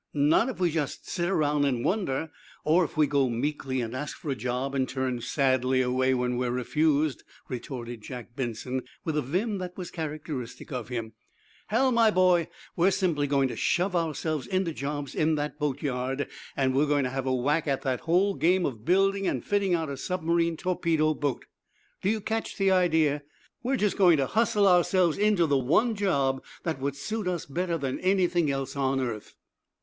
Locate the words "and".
1.63-1.85, 3.81-3.95, 4.73-4.89, 16.57-16.73, 19.27-19.45